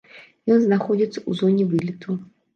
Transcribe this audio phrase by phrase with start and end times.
[0.55, 2.19] Ён знаходзіцца ў зоне вылету.